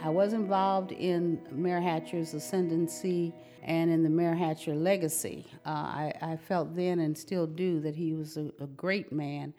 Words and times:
I 0.00 0.10
was 0.10 0.32
involved 0.32 0.92
in 0.92 1.40
Mayor 1.50 1.80
Hatcher's 1.80 2.32
ascendancy 2.32 3.32
and 3.62 3.90
in 3.90 4.02
the 4.02 4.08
Mayor 4.08 4.34
Hatcher 4.34 4.74
legacy. 4.74 5.44
Uh, 5.66 5.70
I, 5.70 6.12
I, 6.22 6.36
felt 6.36 6.74
then 6.76 7.00
and 7.00 7.16
still 7.16 7.46
do 7.46 7.80
that 7.80 7.96
he 7.96 8.14
was 8.14 8.36
a, 8.36 8.50
a 8.60 8.66
great 8.66 9.12
man 9.12 9.52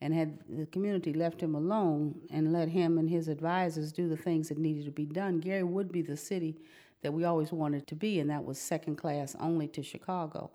and 0.00 0.12
had 0.12 0.38
the 0.48 0.66
community 0.66 1.14
left 1.14 1.40
him 1.40 1.54
alone 1.54 2.14
and 2.30 2.52
let 2.52 2.68
him 2.68 2.98
and 2.98 3.08
his 3.08 3.28
advisors 3.28 3.92
do 3.92 4.08
the 4.08 4.16
things 4.16 4.50
that 4.50 4.58
needed 4.58 4.84
to 4.84 4.90
be 4.90 5.06
done, 5.06 5.38
Gary 5.38 5.64
would 5.64 5.90
be 5.90 6.02
the 6.02 6.16
city 6.16 6.56
that 7.02 7.12
we 7.12 7.24
always 7.24 7.52
wanted 7.52 7.86
to 7.86 7.94
be, 7.94 8.20
and 8.20 8.28
that 8.28 8.44
was 8.44 8.58
second 8.58 8.96
class 8.96 9.34
only 9.40 9.68
to 9.68 9.82
Chicago. 9.82 10.50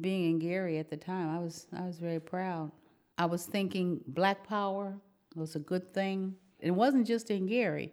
Being 0.00 0.30
in 0.30 0.38
Gary 0.38 0.78
at 0.78 0.90
the 0.90 0.96
time, 0.96 1.34
I 1.34 1.38
was 1.38 1.66
I 1.76 1.82
was 1.82 1.98
very 1.98 2.20
proud. 2.20 2.70
I 3.18 3.26
was 3.26 3.46
thinking 3.46 4.00
black 4.06 4.46
power 4.46 4.94
was 5.34 5.54
a 5.54 5.60
good 5.60 5.94
thing. 5.94 6.34
It 6.60 6.70
wasn't 6.70 7.06
just 7.06 7.30
in 7.30 7.46
Gary. 7.46 7.92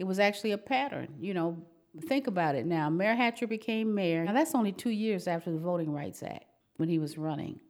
It 0.00 0.06
was 0.06 0.18
actually 0.18 0.52
a 0.52 0.58
pattern. 0.58 1.08
You 1.20 1.34
know, 1.34 1.62
think 2.06 2.26
about 2.26 2.54
it 2.54 2.64
now. 2.64 2.88
Mayor 2.88 3.14
Hatcher 3.14 3.46
became 3.46 3.94
mayor. 3.94 4.24
Now 4.24 4.32
that's 4.32 4.54
only 4.54 4.72
two 4.72 4.88
years 4.88 5.28
after 5.28 5.52
the 5.52 5.58
Voting 5.58 5.92
Rights 5.92 6.22
Act 6.22 6.46
when 6.78 6.88
he 6.88 6.98
was 6.98 7.18
running. 7.18 7.60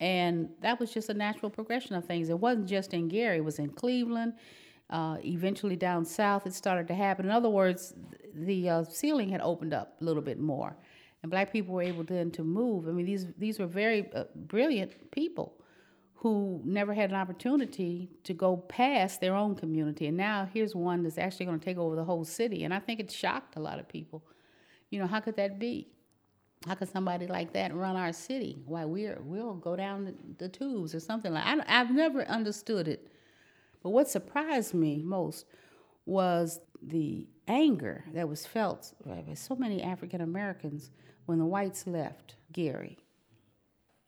And 0.00 0.48
that 0.62 0.80
was 0.80 0.90
just 0.90 1.10
a 1.10 1.14
natural 1.14 1.50
progression 1.50 1.94
of 1.94 2.06
things. 2.06 2.30
It 2.30 2.38
wasn't 2.38 2.66
just 2.66 2.94
in 2.94 3.08
Gary, 3.08 3.36
it 3.36 3.44
was 3.44 3.58
in 3.58 3.68
Cleveland. 3.68 4.32
Uh, 4.88 5.18
eventually, 5.22 5.76
down 5.76 6.06
south, 6.06 6.46
it 6.46 6.54
started 6.54 6.88
to 6.88 6.94
happen. 6.94 7.26
In 7.26 7.30
other 7.30 7.50
words, 7.50 7.92
the 8.34 8.70
uh, 8.70 8.84
ceiling 8.84 9.28
had 9.28 9.42
opened 9.42 9.74
up 9.74 9.96
a 10.00 10.04
little 10.04 10.22
bit 10.22 10.40
more, 10.40 10.78
and 11.22 11.30
black 11.30 11.52
people 11.52 11.74
were 11.74 11.82
able 11.82 12.04
then 12.04 12.30
to 12.30 12.42
move. 12.42 12.88
I 12.88 12.92
mean, 12.92 13.04
these, 13.04 13.26
these 13.36 13.58
were 13.58 13.66
very 13.66 14.10
uh, 14.14 14.24
brilliant 14.34 15.10
people 15.10 15.60
who 16.16 16.60
never 16.64 16.94
had 16.94 17.10
an 17.10 17.16
opportunity 17.16 18.10
to 18.24 18.34
go 18.34 18.56
past 18.56 19.20
their 19.20 19.34
own 19.34 19.54
community. 19.54 20.06
And 20.06 20.16
now 20.16 20.48
here's 20.52 20.74
one 20.74 21.02
that's 21.02 21.18
actually 21.18 21.46
going 21.46 21.58
to 21.60 21.64
take 21.64 21.76
over 21.78 21.94
the 21.94 22.04
whole 22.04 22.24
city. 22.24 22.64
And 22.64 22.72
I 22.72 22.78
think 22.78 23.00
it 23.00 23.10
shocked 23.10 23.56
a 23.56 23.60
lot 23.60 23.78
of 23.78 23.88
people. 23.88 24.24
You 24.90 24.98
know, 24.98 25.06
how 25.06 25.20
could 25.20 25.36
that 25.36 25.58
be? 25.58 25.88
how 26.66 26.74
could 26.74 26.88
somebody 26.88 27.26
like 27.26 27.52
that 27.52 27.74
run 27.74 27.96
our 27.96 28.12
city? 28.12 28.58
Why 28.66 28.84
we're 28.84 29.18
we'll 29.20 29.54
go 29.54 29.76
down 29.76 30.04
the, 30.04 30.14
the 30.38 30.48
tubes 30.48 30.94
or 30.94 31.00
something 31.00 31.32
like. 31.32 31.44
I, 31.44 31.62
I've 31.68 31.90
never 31.90 32.24
understood 32.24 32.88
it, 32.88 33.08
but 33.82 33.90
what 33.90 34.08
surprised 34.08 34.74
me 34.74 35.02
most 35.02 35.46
was 36.06 36.60
the 36.82 37.26
anger 37.48 38.04
that 38.12 38.28
was 38.28 38.46
felt 38.46 38.92
by 39.04 39.22
so 39.34 39.54
many 39.54 39.82
African 39.82 40.20
Americans 40.20 40.90
when 41.26 41.38
the 41.38 41.46
whites 41.46 41.86
left 41.86 42.34
Gary. 42.52 42.98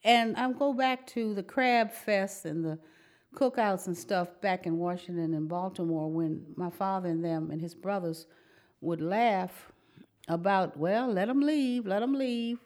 And 0.05 0.37
I 0.37 0.51
go 0.53 0.73
back 0.73 1.07
to 1.09 1.35
the 1.35 1.43
crab 1.43 1.93
fest 1.93 2.45
and 2.45 2.65
the 2.65 2.79
cookouts 3.35 3.87
and 3.87 3.97
stuff 3.97 4.41
back 4.41 4.67
in 4.67 4.79
Washington 4.79 5.35
and 5.35 5.49
Baltimore 5.49 6.11
when 6.11 6.45
my 6.57 6.71
father 6.71 7.09
and 7.09 7.25
them 7.25 7.51
and 7.51 7.61
his 7.61 7.75
brothers 7.75 8.27
would 8.81 9.01
laugh 9.01 9.73
about, 10.29 10.77
well, 10.77 11.13
let 11.13 11.29
them 11.29 11.41
leave, 11.41 11.87
let 11.87 12.01
them 12.01 12.15
leave. 12.15 12.59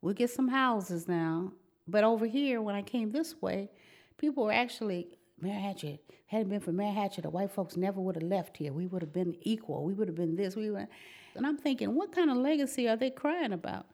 We'll 0.00 0.14
get 0.14 0.30
some 0.30 0.48
houses 0.48 1.06
now. 1.06 1.52
But 1.86 2.04
over 2.04 2.26
here, 2.26 2.62
when 2.62 2.74
I 2.74 2.82
came 2.82 3.10
this 3.10 3.40
way, 3.40 3.70
people 4.16 4.44
were 4.44 4.52
actually, 4.52 5.08
Mayor 5.40 5.58
Hatcher, 5.58 5.98
hadn't 6.26 6.48
been 6.48 6.60
for 6.60 6.72
Hatcher, 6.82 7.22
the 7.22 7.30
white 7.30 7.50
folks 7.50 7.76
never 7.76 8.00
would 8.00 8.14
have 8.14 8.22
left 8.22 8.56
here. 8.56 8.72
We 8.72 8.86
would 8.86 9.02
have 9.02 9.12
been 9.12 9.36
equal. 9.42 9.84
We 9.84 9.94
would 9.94 10.06
have 10.06 10.16
been 10.16 10.36
this. 10.36 10.54
We 10.54 10.70
were, 10.70 10.86
and 11.34 11.46
I'm 11.46 11.56
thinking, 11.56 11.94
what 11.94 12.12
kind 12.12 12.30
of 12.30 12.36
legacy 12.36 12.88
are 12.88 12.96
they 12.96 13.10
crying 13.10 13.52
about? 13.52 13.86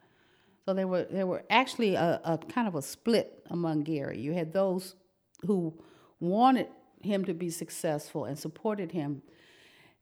So 0.67 0.73
there 0.73 0.87
were 0.87 1.05
there 1.09 1.25
were 1.25 1.43
actually 1.49 1.95
a, 1.95 2.19
a 2.25 2.37
kind 2.37 2.67
of 2.67 2.75
a 2.75 2.81
split 2.81 3.41
among 3.49 3.83
Gary. 3.83 4.19
You 4.19 4.33
had 4.33 4.51
those 4.51 4.95
who 5.45 5.73
wanted 6.19 6.67
him 7.01 7.23
to 7.23 7.33
be 7.33 7.49
successful 7.49 8.25
and 8.25 8.37
supported 8.37 8.91
him, 8.91 9.21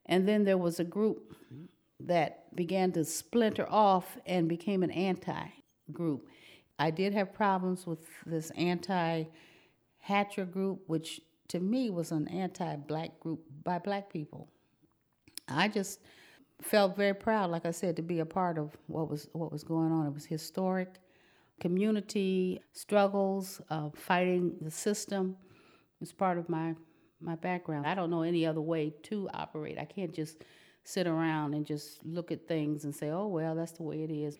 and 0.06 0.26
then 0.26 0.42
there 0.42 0.58
was 0.58 0.80
a 0.80 0.84
group 0.84 1.36
that 2.00 2.52
began 2.56 2.90
to 2.92 3.04
splinter 3.04 3.64
off 3.70 4.18
and 4.26 4.48
became 4.48 4.82
an 4.82 4.90
anti 4.90 5.46
group. 5.92 6.26
I 6.80 6.90
did 6.90 7.14
have 7.14 7.32
problems 7.32 7.86
with 7.86 8.00
this 8.26 8.50
anti 8.56 9.26
Hatcher 10.00 10.46
group, 10.46 10.82
which 10.88 11.20
to 11.46 11.60
me 11.60 11.90
was 11.90 12.10
an 12.10 12.26
anti 12.26 12.74
black 12.74 13.20
group 13.20 13.44
by 13.62 13.78
black 13.78 14.12
people. 14.12 14.48
I 15.46 15.68
just 15.68 16.00
felt 16.62 16.96
very 16.96 17.14
proud, 17.14 17.50
like 17.50 17.66
I 17.66 17.70
said, 17.70 17.96
to 17.96 18.02
be 18.02 18.20
a 18.20 18.26
part 18.26 18.58
of 18.58 18.76
what 18.86 19.10
was 19.10 19.28
what 19.32 19.52
was 19.52 19.62
going 19.62 19.92
on. 19.92 20.06
It 20.06 20.14
was 20.14 20.24
historic 20.24 21.00
community 21.60 22.60
struggles, 22.72 23.60
uh, 23.70 23.90
fighting 23.94 24.56
the 24.60 24.70
system. 24.70 25.36
It's 26.00 26.12
part 26.12 26.38
of 26.38 26.48
my 26.48 26.74
my 27.20 27.34
background. 27.36 27.86
I 27.86 27.94
don't 27.94 28.10
know 28.10 28.22
any 28.22 28.44
other 28.44 28.60
way 28.60 28.92
to 29.04 29.28
operate. 29.32 29.78
I 29.78 29.84
can't 29.84 30.12
just 30.12 30.44
sit 30.84 31.06
around 31.06 31.54
and 31.54 31.66
just 31.66 32.04
look 32.04 32.30
at 32.30 32.46
things 32.46 32.84
and 32.84 32.94
say, 32.94 33.10
oh, 33.10 33.26
well, 33.26 33.54
that's 33.54 33.72
the 33.72 33.82
way 33.82 34.02
it 34.02 34.10
is. 34.10 34.38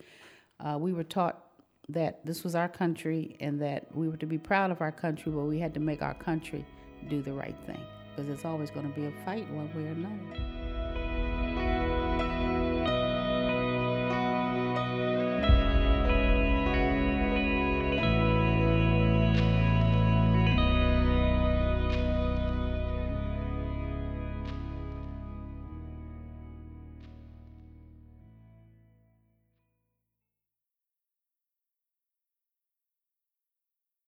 Uh, 0.60 0.76
we 0.78 0.92
were 0.92 1.02
taught 1.04 1.42
that 1.88 2.24
this 2.24 2.44
was 2.44 2.54
our 2.54 2.68
country 2.68 3.36
and 3.40 3.60
that 3.60 3.94
we 3.94 4.08
were 4.08 4.16
to 4.16 4.26
be 4.26 4.38
proud 4.38 4.70
of 4.70 4.80
our 4.80 4.92
country, 4.92 5.32
but 5.32 5.44
we 5.44 5.58
had 5.58 5.72
to 5.74 5.80
make 5.80 6.02
our 6.02 6.14
country 6.14 6.64
do 7.08 7.22
the 7.22 7.32
right 7.32 7.56
thing 7.66 7.80
because 8.14 8.30
it's 8.30 8.44
always 8.44 8.70
going 8.70 8.90
to 8.90 9.00
be 9.00 9.06
a 9.06 9.12
fight 9.24 9.48
one 9.52 9.68
way 9.74 9.88
or 9.88 9.92
another. 9.92 10.65